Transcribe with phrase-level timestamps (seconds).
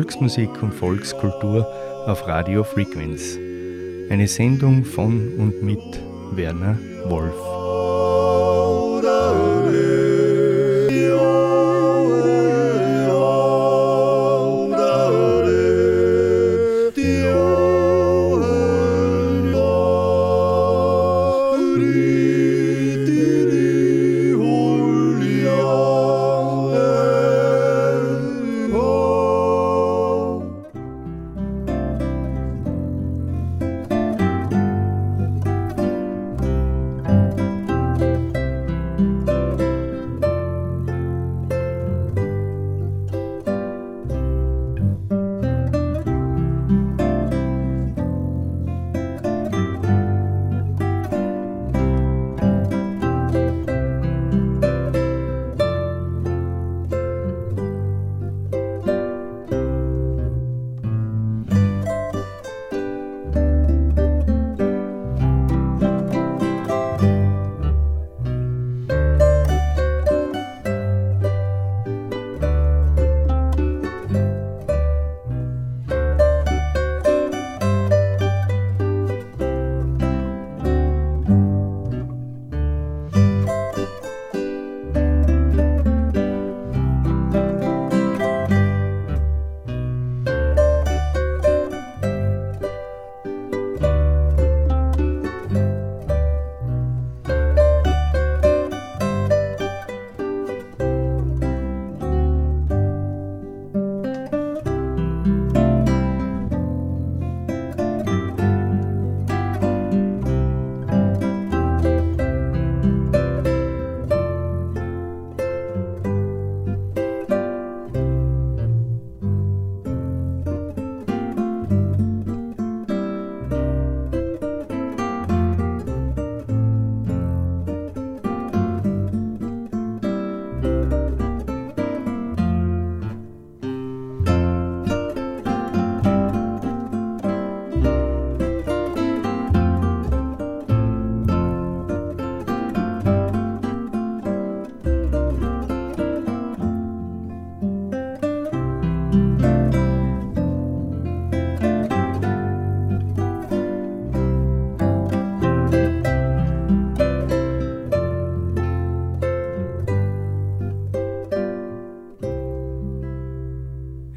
[0.00, 1.66] Volksmusik und Volkskultur
[2.06, 3.36] auf Radio Frequenz.
[4.08, 5.78] Eine Sendung von und mit
[6.32, 7.49] Werner Wolf.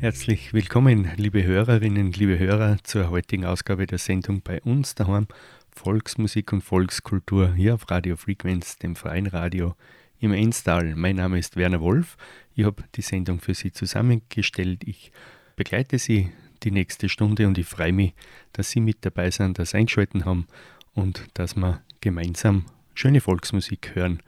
[0.03, 5.27] Herzlich willkommen, liebe Hörerinnen, liebe Hörer, zur heutigen Ausgabe der Sendung bei uns daheim
[5.71, 9.77] Volksmusik und Volkskultur hier auf Radio Frequenz, dem freien Radio
[10.19, 10.93] im Enstal.
[10.97, 12.17] Mein Name ist Werner Wolf.
[12.53, 14.83] Ich habe die Sendung für Sie zusammengestellt.
[14.83, 15.13] Ich
[15.55, 18.13] begleite Sie die nächste Stunde und ich freue mich,
[18.51, 20.47] dass Sie mit dabei sind, das eingeschalten haben
[20.93, 24.21] und dass wir gemeinsam schöne Volksmusik hören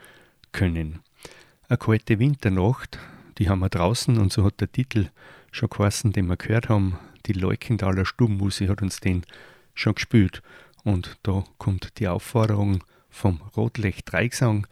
[0.53, 0.99] können.
[1.67, 2.97] Eine kalte Winternacht,
[3.39, 5.09] die haben wir draußen und so hat der Titel
[5.55, 6.99] schon geheißen, den wir gehört haben.
[7.25, 9.25] Die Leukendaler Stubenmusik hat uns den
[9.73, 10.41] schon gespielt.
[10.83, 14.67] Und da kommt die Aufforderung vom Rotlech Dreigesang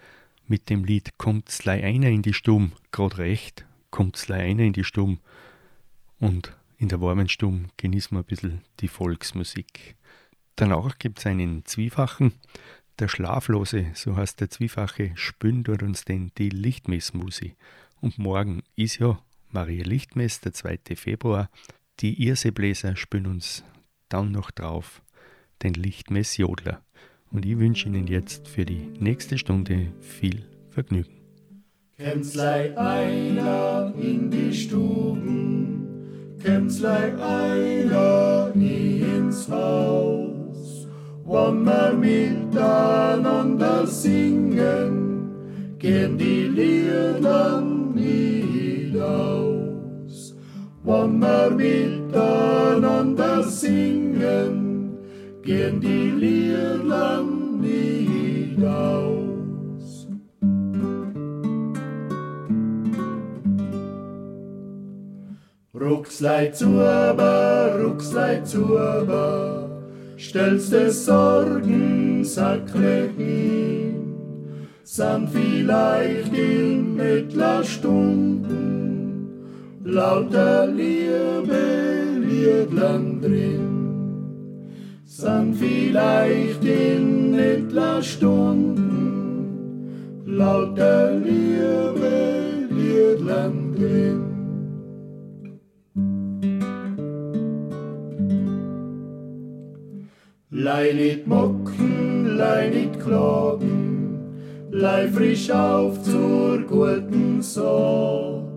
[0.45, 4.73] mit dem Lied Kommt's lei einer in die Stube, grad recht, kommt's lei einer in
[4.73, 5.17] die Stube.
[6.19, 9.95] Und in der warmen Stube genießen wir ein bisschen die Volksmusik.
[10.57, 12.33] Danach gibt es einen Zwiefachen.
[12.99, 17.55] Der Schlaflose, so heißt der Zwiefache, spülen dort uns denn die Lichtmessmusik.
[18.01, 19.17] Und morgen ist ja
[19.53, 20.79] Maria Lichtmess, der 2.
[20.95, 21.49] Februar.
[21.99, 23.63] Die Irrsebläser spielen uns
[24.09, 25.01] dann noch drauf
[25.63, 26.81] den Lichtmess Jodler.
[27.31, 31.13] Und ich wünsche Ihnen jetzt für die nächste Stunde viel Vergnügen.
[31.97, 40.87] Kämslei einer in die Stuben, Kämslei einer ins Haus.
[41.25, 45.31] Wann wir miteinander singen,
[45.79, 49.42] gehen die Lieder nie aus.
[50.85, 54.97] Wann wir miteinander singen,
[55.41, 60.07] gehen die Lieder nie aus.
[65.73, 69.69] Ruckslei zu, aber Ruckslei zu, aber
[70.17, 78.72] stellst des Sorgen Sacre hin, sind vielleicht in etler Stunden
[79.85, 84.61] lauter Liebe Liedlern drin,
[85.03, 88.93] sind vielleicht in etler Stunden
[90.25, 94.21] lauter Liebe Liedlern drin.
[100.49, 104.17] Lei nicht mocken, lei nicht klagen,
[104.71, 108.52] lei frisch auf zur guten Saat.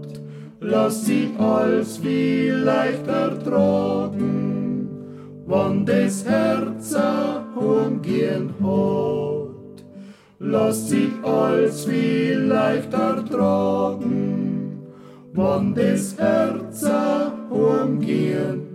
[0.69, 4.89] Lass sie alles wie leicht ertragen,
[5.47, 6.93] wann des Herz
[7.55, 9.85] umgehen hat.
[10.41, 14.81] Lass sie alles wie leicht ertragen,
[15.35, 16.85] wann des Herz
[17.49, 18.66] umgehen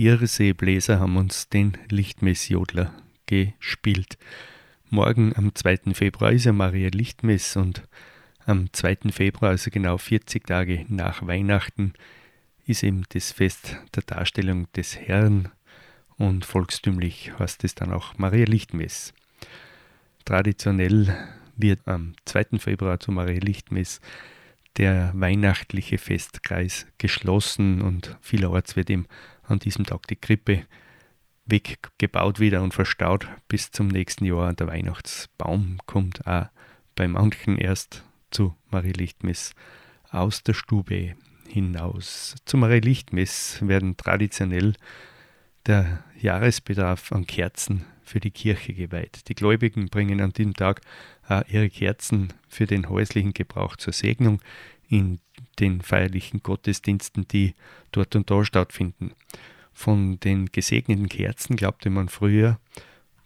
[0.00, 2.90] Irrsee-Bläser haben uns den Lichtmessjodler
[3.26, 4.16] gespielt.
[4.88, 5.92] Morgen am 2.
[5.92, 7.82] Februar ist ja Maria Lichtmess und
[8.46, 9.10] am 2.
[9.12, 11.92] Februar, also genau 40 Tage nach Weihnachten,
[12.64, 15.50] ist eben das Fest der Darstellung des Herrn
[16.16, 19.12] und volkstümlich heißt es dann auch Maria Lichtmess.
[20.24, 21.14] Traditionell
[21.56, 22.58] wird am 2.
[22.58, 24.00] Februar zu Maria Lichtmess
[24.78, 29.04] der weihnachtliche Festkreis geschlossen und vielerorts wird ihm
[29.50, 30.64] an diesem Tag die Krippe
[31.46, 34.52] weggebaut wieder und verstaut bis zum nächsten Jahr.
[34.52, 36.46] Der Weihnachtsbaum kommt auch
[36.94, 39.54] bei manchen erst zu Marie Lichtmess
[40.10, 41.14] aus der Stube
[41.48, 42.36] hinaus.
[42.44, 44.74] Zu Marie Lichtmess werden traditionell
[45.66, 49.28] der Jahresbedarf an Kerzen für die Kirche geweiht.
[49.28, 50.80] Die Gläubigen bringen an diesem Tag
[51.48, 54.40] ihre Kerzen für den häuslichen Gebrauch zur Segnung
[54.88, 55.20] in
[55.60, 57.54] den feierlichen Gottesdiensten, die
[57.92, 59.12] dort und da stattfinden.
[59.72, 62.58] Von den gesegneten Kerzen glaubte man früher,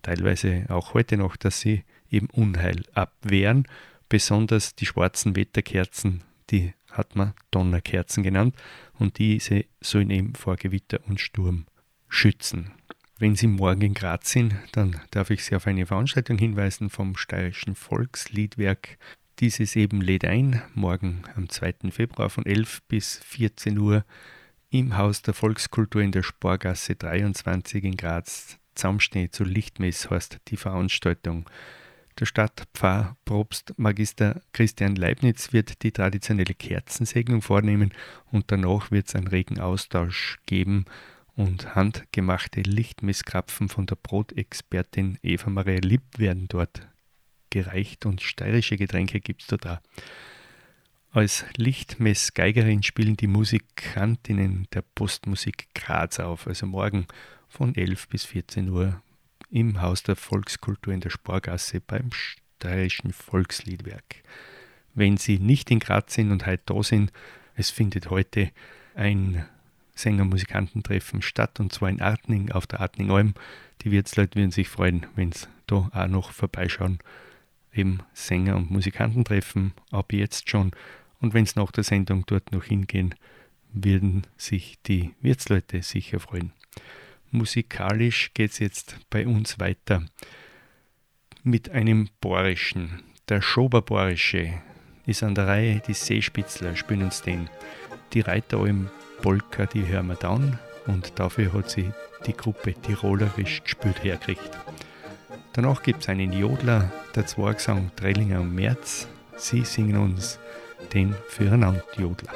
[0.03, 3.67] teilweise auch heute noch, dass sie eben Unheil abwehren.
[4.09, 8.55] Besonders die schwarzen Wetterkerzen, die hat man Donnerkerzen genannt
[8.99, 11.67] und diese sollen eben vor Gewitter und Sturm
[12.09, 12.71] schützen.
[13.19, 17.17] Wenn Sie morgen in Graz sind, dann darf ich Sie auf eine Veranstaltung hinweisen vom
[17.17, 18.99] Steirischen Volksliedwerk.
[19.41, 21.91] Dieses eben lädt ein, morgen am 2.
[21.91, 24.05] Februar von 11 bis 14 Uhr
[24.71, 28.59] im Haus der Volkskultur in der Sporgasse 23 in Graz.
[28.77, 31.51] Zaumstehen zu Lichtmess heißt die Veranstaltung.
[32.21, 37.93] Der Stadtpfarrpropst Magister Christian Leibniz wird die traditionelle Kerzensegnung vornehmen
[38.31, 40.85] und danach wird es einen regen Austausch geben
[41.35, 46.87] und handgemachte Lichtmesskrapfen von der Brotexpertin Eva Maria Lipp werden dort
[47.55, 49.79] gereicht und steirische Getränke gibt es dort auch.
[51.13, 57.07] Als Lichtmessgeigerin spielen die Musikantinnen der Postmusik Graz auf, also morgen
[57.49, 59.01] von 11 bis 14 Uhr
[59.51, 64.25] im Haus der Volkskultur in der Sporgasse beim Steirischen Volksliedwerk.
[64.95, 67.13] Wenn Sie nicht in Graz sind und heute da sind,
[67.55, 68.51] es findet heute
[68.97, 69.45] ein
[69.95, 73.35] Sänger-Musikantentreffen statt und zwar in Artning auf der Artning-Alm.
[73.83, 76.99] Die Wirtsleute würden sich freuen, wenn sie da auch noch vorbeischauen.
[77.75, 80.73] Eben Sänger- und Musikantentreffen ab jetzt schon.
[81.21, 83.15] Und wenn es nach der Sendung dort noch hingehen,
[83.73, 86.53] würden sich die Wirtsleute sicher freuen.
[87.31, 90.05] Musikalisch geht es jetzt bei uns weiter
[91.43, 93.03] mit einem Borischen.
[93.29, 94.55] Der Schoberborische
[95.07, 97.51] ist an der Reihe, die Seespitzler spielen uns den.
[98.13, 98.89] Die Reiteralm
[99.21, 101.91] Polka, die hören wir dann und dafür hat sie
[102.27, 104.59] die Gruppe Tirolerisch gespielt hergekriegt.
[105.57, 109.07] Danach gibt es einen Jodler, der Zwergsang Trellinger und März.
[109.37, 110.41] Sie singen uns
[110.93, 112.33] den Füreinander-Jodler.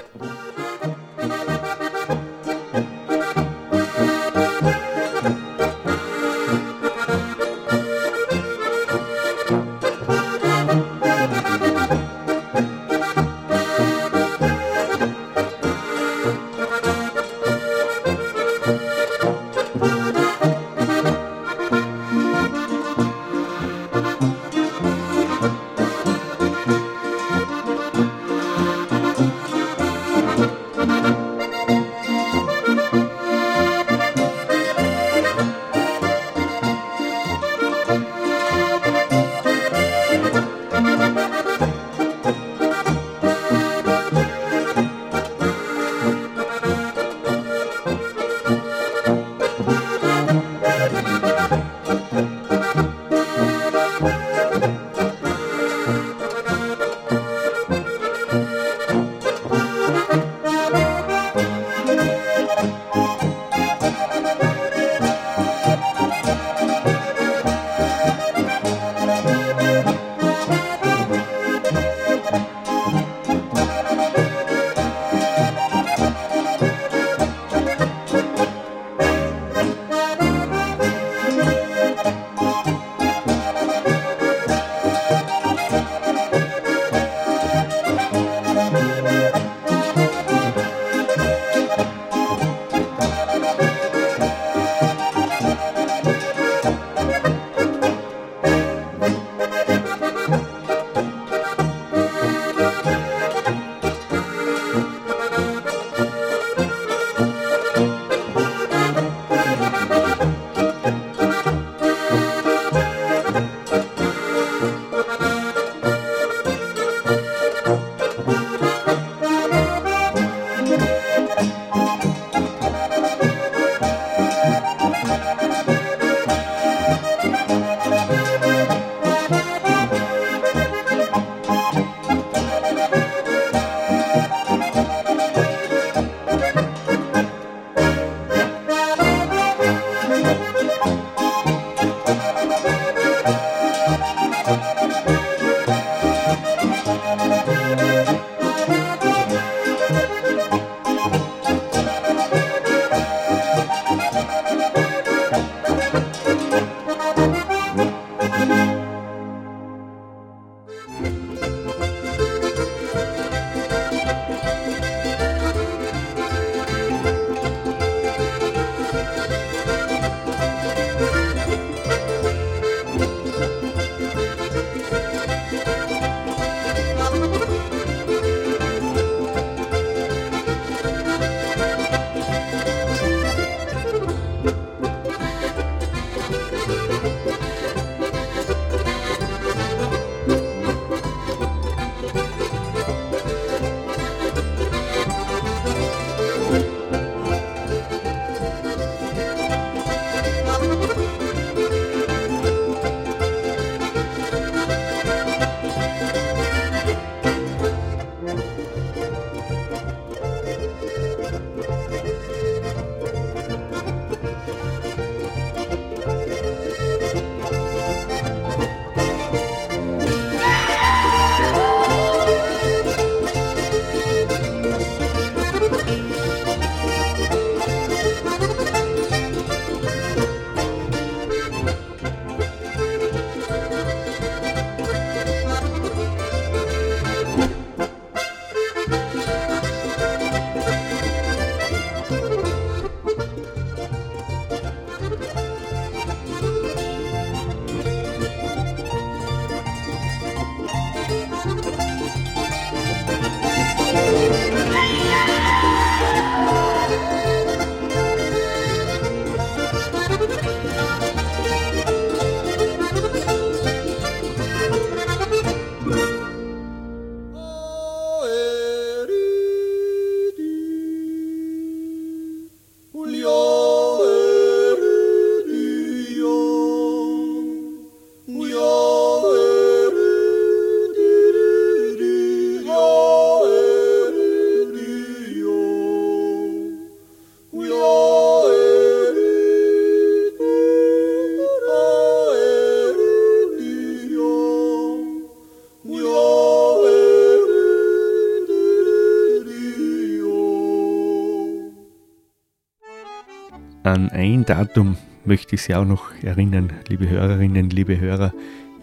[304.10, 308.32] Ein Datum möchte ich Sie auch noch erinnern, liebe Hörerinnen, liebe Hörer,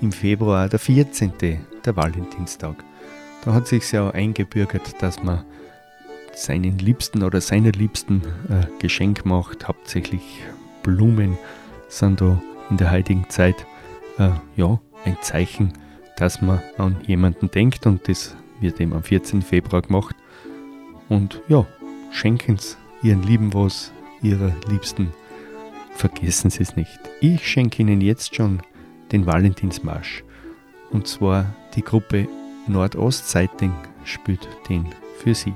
[0.02, 1.34] im Februar, der 14.,
[1.84, 2.76] der Valentinstag.
[3.44, 5.44] Da hat sich ja eingebürgert, dass man
[6.36, 9.68] seinen Liebsten oder seiner Liebsten äh, Geschenk macht.
[9.68, 10.22] Hauptsächlich
[10.84, 11.38] Blumen
[11.88, 13.66] sind da in der heutigen Zeit
[14.20, 15.74] äh, ja, ein Zeichen,
[16.18, 19.42] dass man an jemanden denkt und das wird eben am 14.
[19.42, 20.16] Februar gemacht.
[21.10, 21.66] Und ja,
[22.12, 23.92] schenken Sie Ihren Lieben was,
[24.26, 25.14] Ihrer Liebsten.
[25.96, 27.00] Vergessen Sie es nicht.
[27.22, 28.60] Ich schenke Ihnen jetzt schon
[29.12, 30.24] den Valentinsmarsch.
[30.90, 32.28] Und zwar die Gruppe
[32.68, 33.72] Nordostseiting
[34.04, 34.88] spielt den
[35.20, 35.54] für Sie.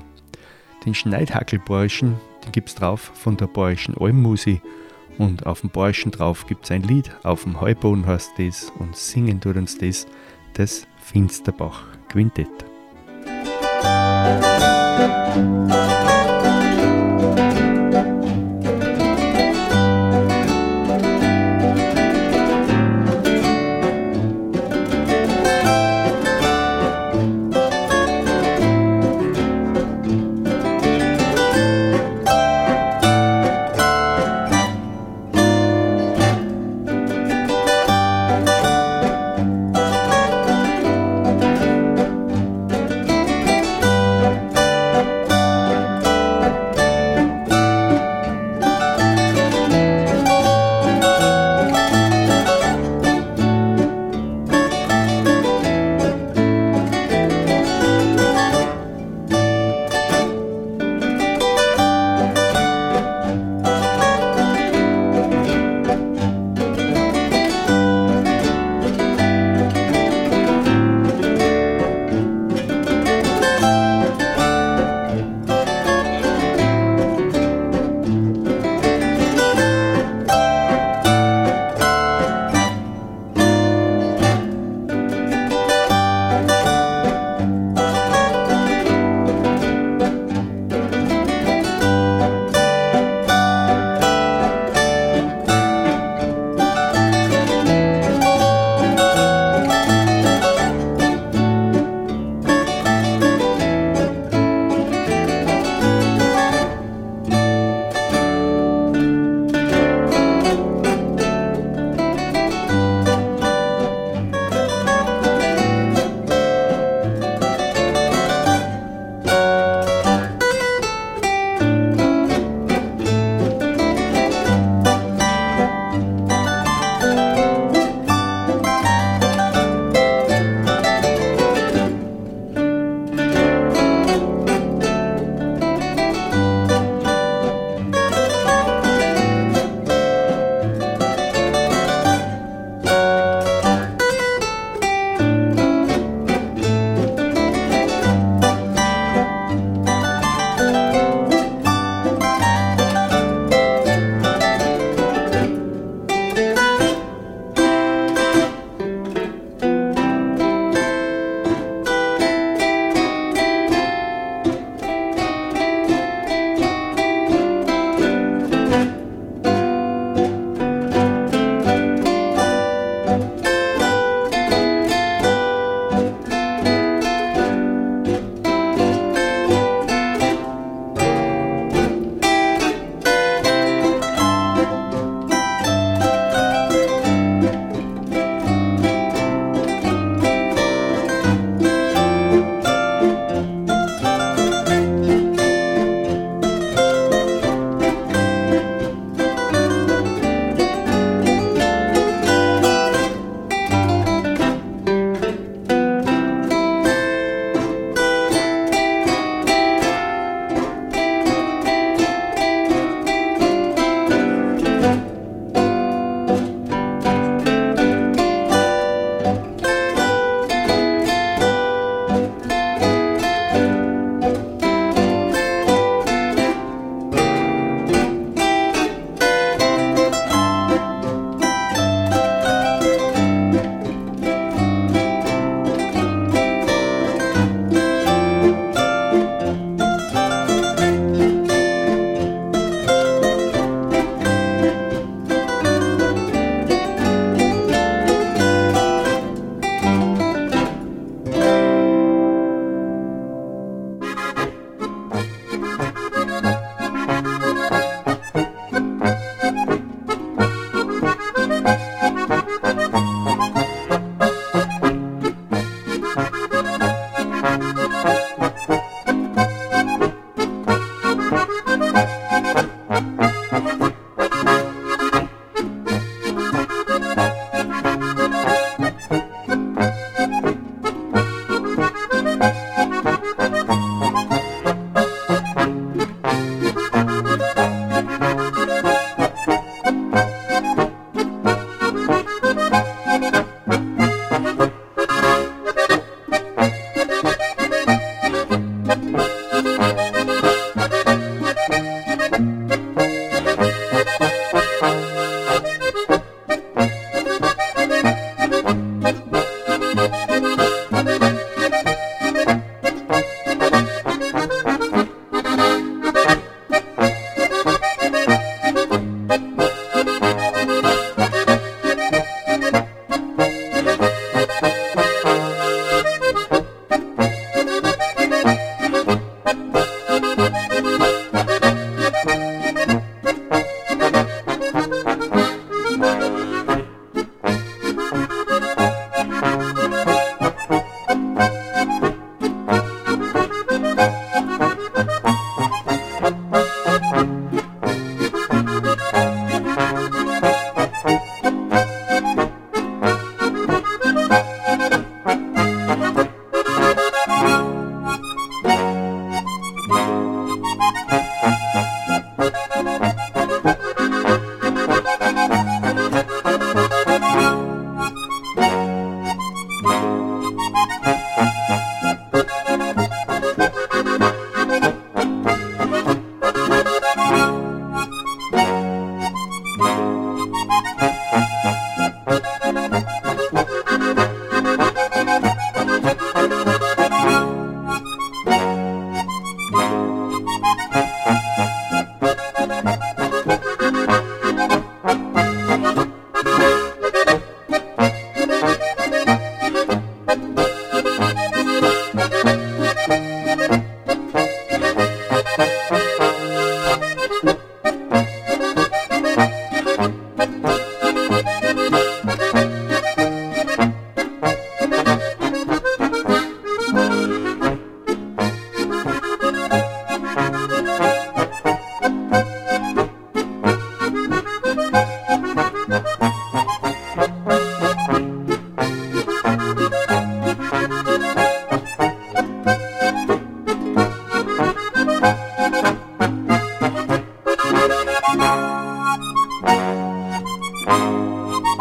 [0.86, 4.60] Den Schneidhackelbäuerischen, den gibt es drauf von der Bäuerischen Almmusi.
[5.18, 8.96] Und auf dem Bäuerischen drauf gibt es ein Lied, auf dem Heuboden heißt das und
[8.96, 10.06] singen tut uns das,
[10.54, 12.48] das Finsterbach Quintett.
[15.34, 16.09] Musik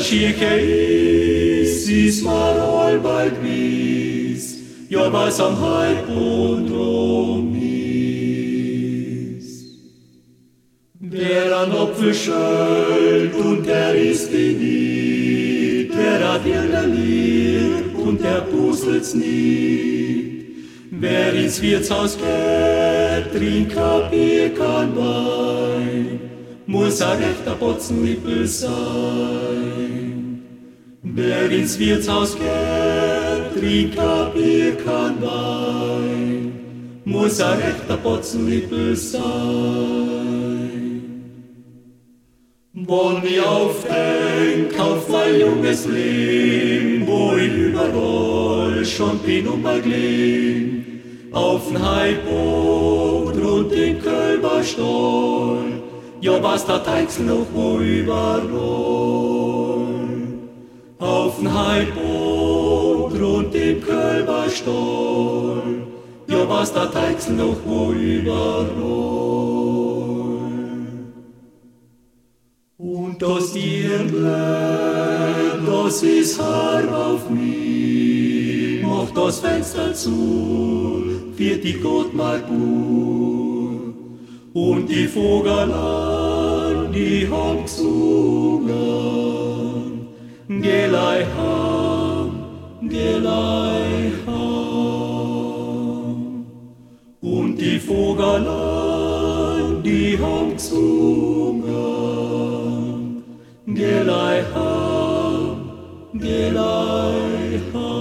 [0.00, 1.76] Schichesis
[2.22, 7.64] marol bald wies, ja was am Hype und Romis.
[10.98, 19.14] Der an Opfer schölt und der ist benit, der hat ihr Lied und der puzelt's
[19.14, 20.34] nie.
[20.90, 23.74] Wer ins Wirtshaus geht, trinkt
[24.10, 26.20] Bier, kann Wein,
[26.66, 29.73] muss ein rechter Potzenlippel sein.
[31.54, 36.52] Ins Wirtshaus geht, trinkt ein Bier, kann Wein,
[37.04, 39.24] muss ein rechter Potzenlippel sein.
[42.72, 50.84] Wann ich aufdenk auf mein junges Leben, wo ich überall schon bin und mal glühen,
[51.30, 55.80] auf'n Heidboot und den Kölberstall,
[56.20, 58.42] ja was da Teichsel noch wo überall
[61.54, 65.86] Heidboot und dem Kölberstall.
[66.26, 68.66] Ja, was da Teichsel noch wo überall.
[72.76, 81.04] Und das Dirndl, das ist hart auf mich, macht das Fenster zu,
[81.36, 83.94] wird die Gott mal gut.
[84.54, 89.23] Und die Vogelern, die haben gesungen.
[90.62, 92.30] Gelei ham,
[92.82, 94.44] Gelei ham.
[97.20, 98.44] Und die Vogelein,
[99.82, 101.74] die haben gesungen.
[103.66, 105.70] Gelei ham,
[106.14, 107.93] Gelei ham.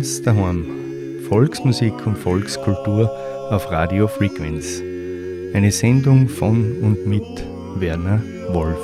[0.00, 0.64] Uns daheim.
[1.28, 3.10] Volksmusik und Volkskultur
[3.50, 4.80] auf Radio Frequenz.
[5.52, 7.22] Eine Sendung von und mit
[7.76, 8.78] Werner Wolf.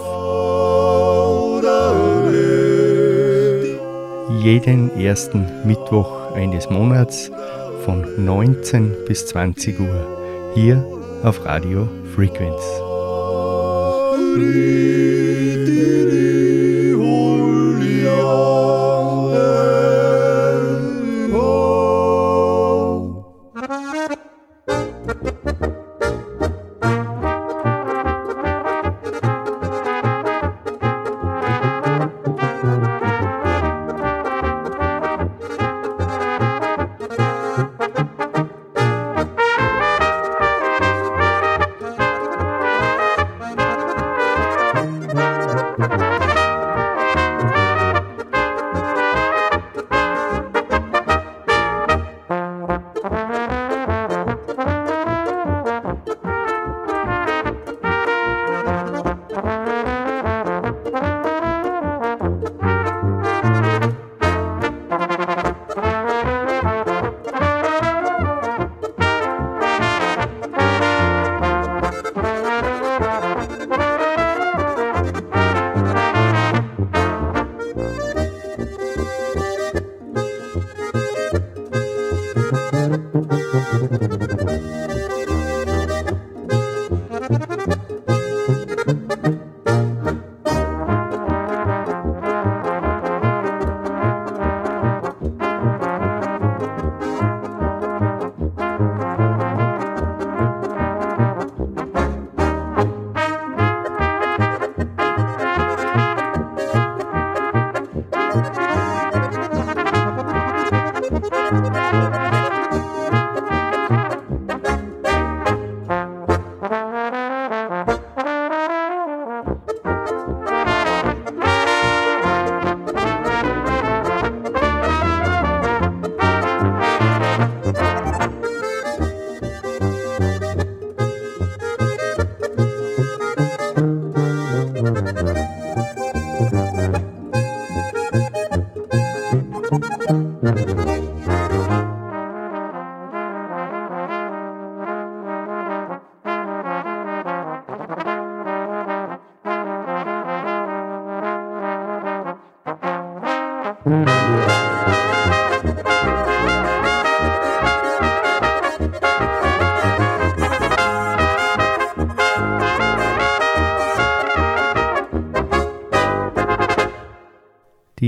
[4.45, 7.31] Jeden ersten Mittwoch eines Monats
[7.87, 10.85] von 19 bis 20 Uhr hier
[11.23, 12.61] auf Radio Frequenz.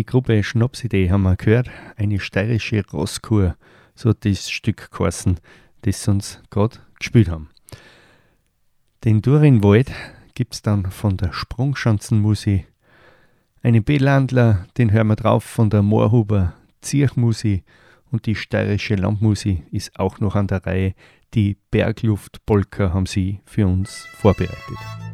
[0.08, 3.56] Gruppe Schnapsidee haben wir gehört, eine steirische Rosskur,
[3.94, 5.38] so hat das Stück geheißen,
[5.82, 7.50] das sie uns gerade gespielt haben.
[9.04, 9.92] Den Durinwald
[10.32, 12.66] gibt es dann von der Sprungschanzenmusik,
[13.62, 17.64] einen B-Landler, den hören wir drauf von der Moorhuber Zirchmusik
[18.10, 20.94] und die steirische Landmusik ist auch noch an der Reihe.
[21.34, 25.07] Die Bergluftpolka haben sie für uns vorbereitet.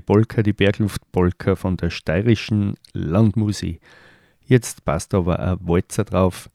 [0.00, 3.80] Polka, die Bergluftpolka von der steirischen Landmusi.
[4.44, 6.50] Jetzt passt aber ein Walzer drauf,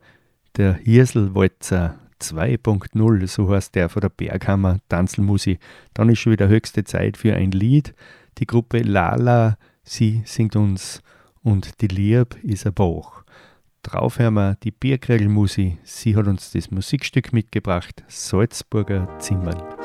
[0.58, 5.60] der Hirselwalzer 2.0, so heißt der von der Berghammer Tanzelmusi.
[5.94, 7.94] Dann ist schon wieder höchste Zeit für ein Lied.
[8.38, 11.02] Die Gruppe Lala, sie singt uns
[11.44, 13.24] und die Lieb ist ein Bach.
[13.84, 15.80] Drauf hören wir die Bierkregelmusi.
[15.84, 19.81] Sie hat uns das Musikstück mitgebracht, Salzburger Zimmern.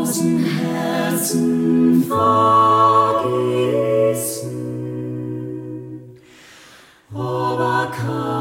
[0.00, 3.30] tausend Herzen vergießen.
[7.12, 8.39] Oberkampf.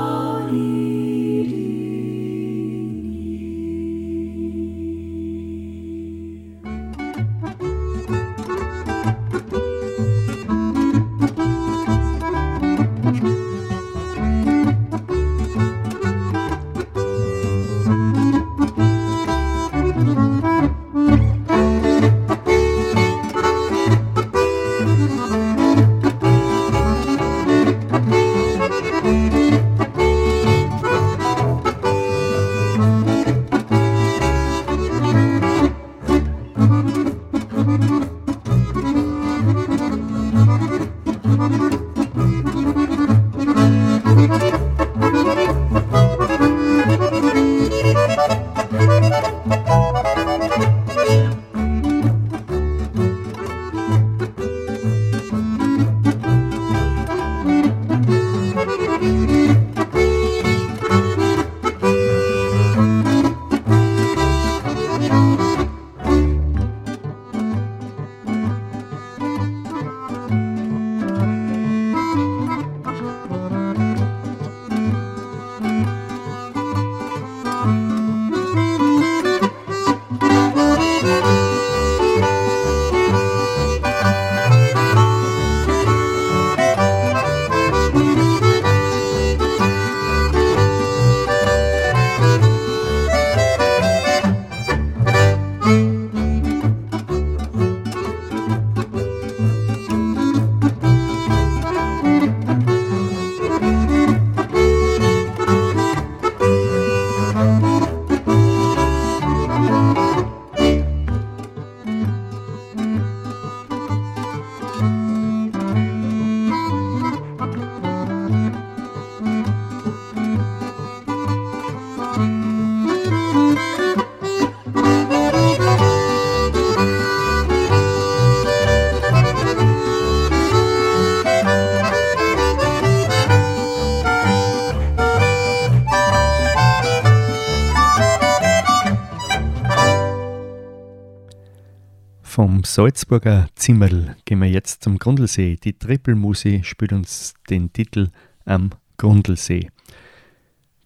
[142.63, 145.57] Salzburger Zimmerl gehen wir jetzt zum Grundlsee.
[145.57, 148.09] Die Trippelmusi spielt uns den Titel
[148.45, 149.69] Am Grundlsee.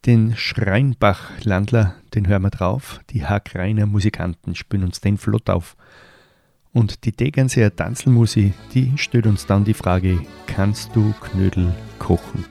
[0.06, 3.00] Den Schreinbach-Landler, den hören wir drauf.
[3.12, 5.78] Die Hackreiner Musikanten spielen uns den flott auf.
[6.74, 12.46] Und die Tegernseer Tanzelmusi, die stellt uns dann die Frage, kannst du Knödel kochen?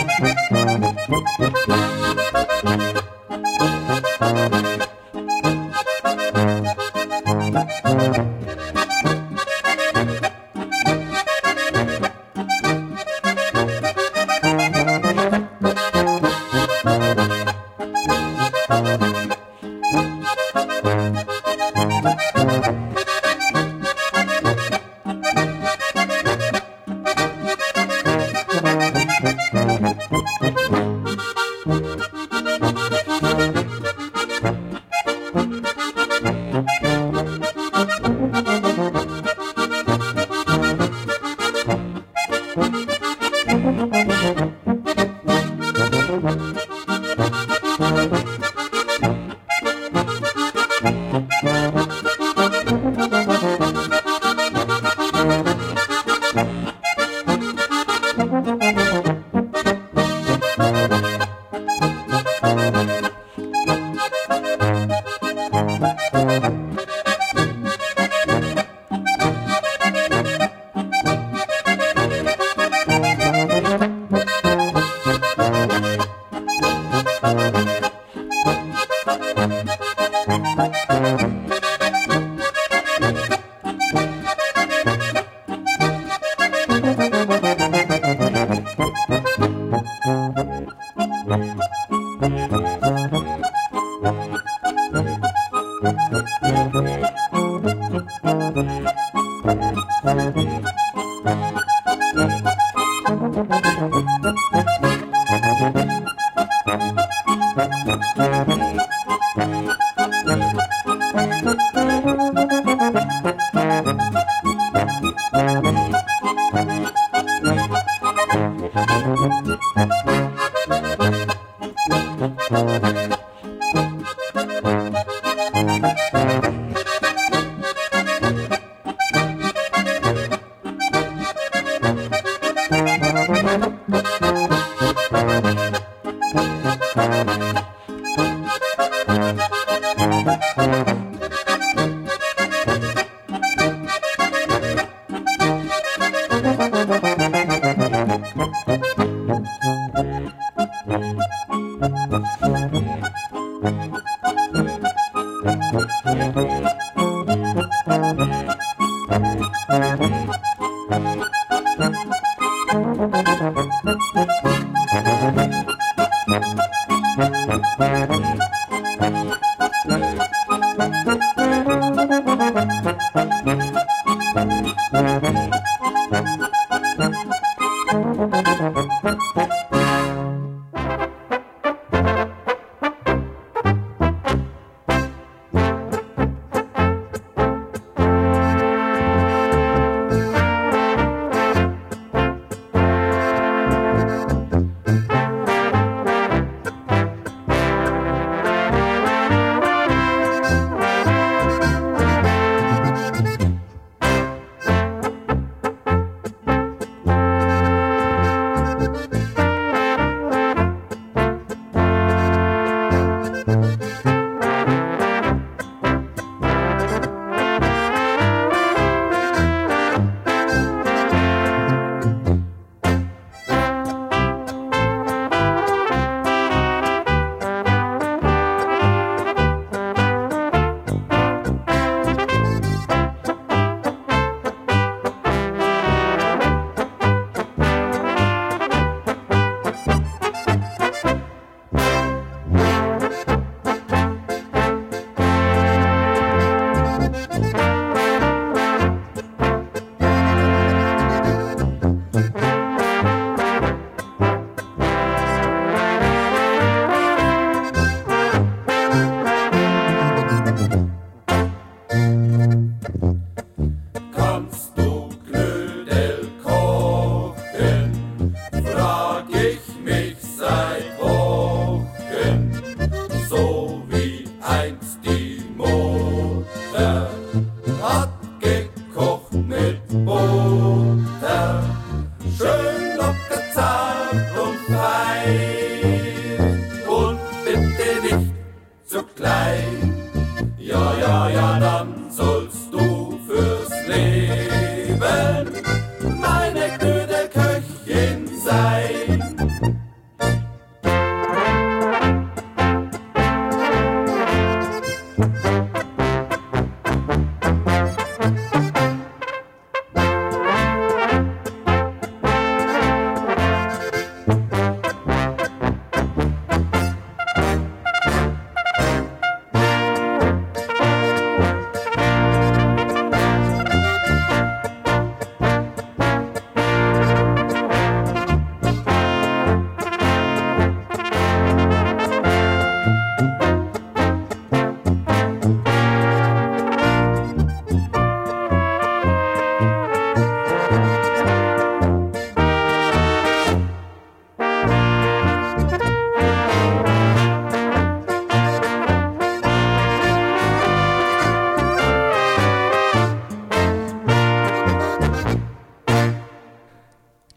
[1.68, 1.99] you.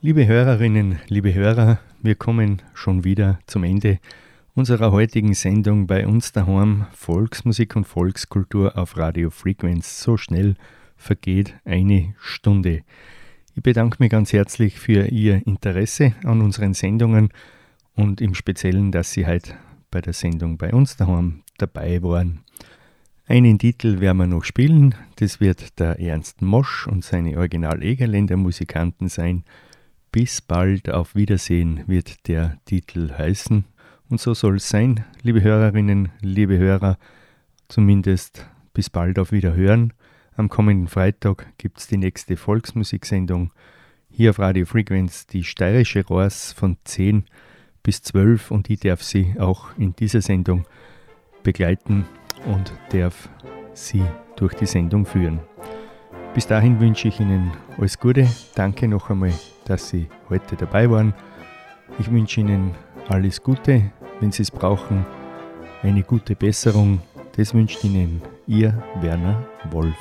[0.04, 4.00] Liebe Hörerinnen, liebe Hörer, wir kommen schon wieder zum Ende
[4.52, 10.02] unserer heutigen Sendung bei uns daheim Volksmusik und Volkskultur auf Radio Frequenz.
[10.02, 10.56] So schnell
[10.96, 12.82] vergeht eine Stunde.
[13.54, 17.28] Ich bedanke mich ganz herzlich für Ihr Interesse an unseren Sendungen
[17.94, 19.54] und im Speziellen, dass Sie heute
[19.92, 22.40] bei der Sendung bei uns daheim dabei waren.
[23.28, 29.08] Einen Titel werden wir noch spielen, das wird der Ernst Mosch und seine Original-Egerländer Musikanten
[29.08, 29.44] sein.
[30.12, 33.64] Bis bald, auf Wiedersehen wird der Titel heißen.
[34.10, 36.98] Und so soll es sein, liebe Hörerinnen, liebe Hörer,
[37.68, 39.94] zumindest bis bald auf Wiederhören.
[40.36, 43.54] Am kommenden Freitag gibt es die nächste Volksmusiksendung
[44.10, 47.24] hier auf Radio Frequenz, die steirische Rohrs von 10
[47.82, 50.66] bis 12 und ich darf Sie auch in dieser Sendung
[51.42, 52.04] begleiten
[52.44, 53.30] und darf
[53.72, 54.04] Sie
[54.36, 55.40] durch die Sendung führen.
[56.34, 58.28] Bis dahin wünsche ich Ihnen alles Gute.
[58.54, 59.32] Danke noch einmal
[59.64, 61.14] dass Sie heute dabei waren.
[61.98, 62.74] Ich wünsche Ihnen
[63.08, 63.90] alles Gute,
[64.20, 65.04] wenn Sie es brauchen,
[65.82, 67.00] eine gute Besserung.
[67.36, 69.96] Das wünscht Ihnen Ihr Werner Wolf.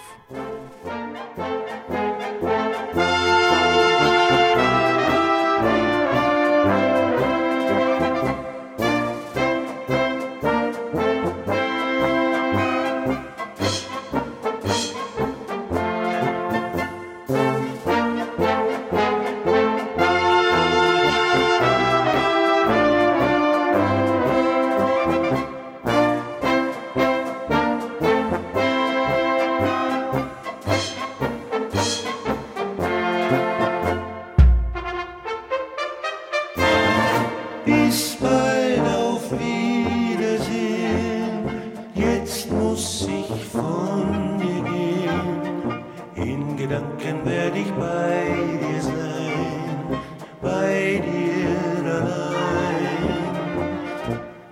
[46.71, 49.99] Gedanken werde ich bei dir sein,
[50.41, 51.49] bei dir
[51.83, 53.27] allein.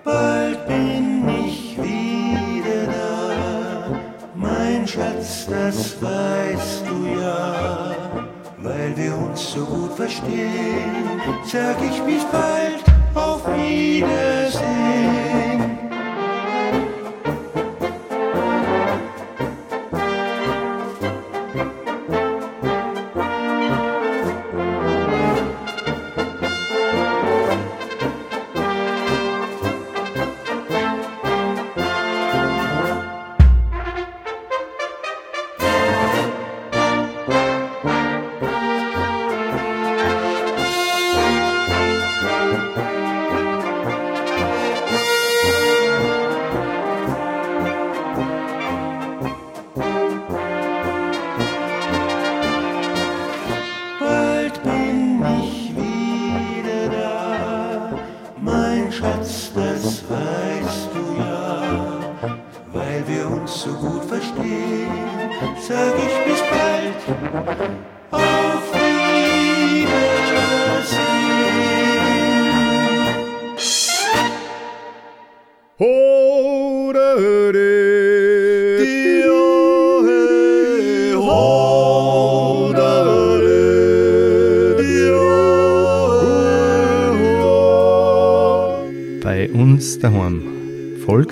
[0.04, 4.02] Bald bin ich wieder da,
[4.36, 7.96] mein Schatz, das weißt du ja.
[8.58, 12.84] Weil wir uns so gut verstehen, sag ich bis bald,
[13.16, 15.49] auf Wiedersehen.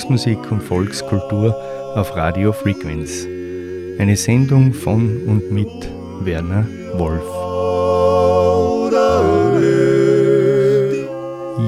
[0.08, 1.54] Volksmusik und Volkskultur
[1.96, 3.28] auf Radio Frequenz.
[4.00, 5.68] Eine Sendung von und mit
[6.22, 7.26] Werner Wolf.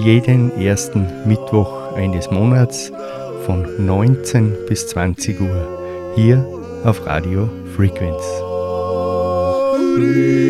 [0.05, 2.93] Jeden ersten Mittwoch eines Monats
[3.45, 6.45] von 19 bis 20 Uhr hier
[6.85, 8.23] auf Radio Frequenz.
[9.97, 10.49] Holy